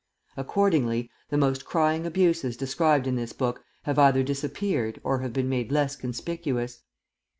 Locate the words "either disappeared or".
3.99-5.19